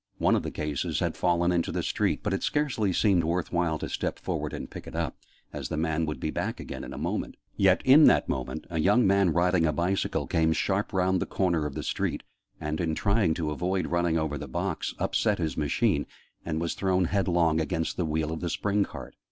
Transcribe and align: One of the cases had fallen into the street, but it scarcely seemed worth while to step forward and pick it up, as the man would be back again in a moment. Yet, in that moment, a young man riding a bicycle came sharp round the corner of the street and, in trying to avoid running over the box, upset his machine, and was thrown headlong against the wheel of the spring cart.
One 0.17 0.35
of 0.35 0.41
the 0.41 0.49
cases 0.49 0.99
had 0.99 1.15
fallen 1.15 1.51
into 1.51 1.71
the 1.71 1.83
street, 1.83 2.21
but 2.23 2.33
it 2.33 2.41
scarcely 2.41 2.91
seemed 2.91 3.23
worth 3.23 3.51
while 3.51 3.77
to 3.77 3.87
step 3.87 4.17
forward 4.17 4.51
and 4.51 4.67
pick 4.67 4.87
it 4.87 4.95
up, 4.95 5.15
as 5.53 5.69
the 5.69 5.77
man 5.77 6.07
would 6.07 6.19
be 6.19 6.31
back 6.31 6.59
again 6.59 6.83
in 6.83 6.91
a 6.91 6.97
moment. 6.97 7.37
Yet, 7.55 7.83
in 7.85 8.05
that 8.05 8.27
moment, 8.27 8.65
a 8.71 8.79
young 8.79 9.05
man 9.05 9.29
riding 9.31 9.67
a 9.67 9.71
bicycle 9.71 10.25
came 10.25 10.53
sharp 10.53 10.91
round 10.91 11.19
the 11.21 11.27
corner 11.27 11.67
of 11.67 11.75
the 11.75 11.83
street 11.83 12.23
and, 12.59 12.81
in 12.81 12.95
trying 12.95 13.35
to 13.35 13.51
avoid 13.51 13.85
running 13.85 14.17
over 14.17 14.39
the 14.39 14.47
box, 14.47 14.95
upset 14.97 15.37
his 15.37 15.55
machine, 15.55 16.07
and 16.43 16.59
was 16.59 16.73
thrown 16.73 17.05
headlong 17.05 17.61
against 17.61 17.95
the 17.95 18.03
wheel 18.07 18.31
of 18.31 18.39
the 18.39 18.49
spring 18.49 18.83
cart. 18.83 19.13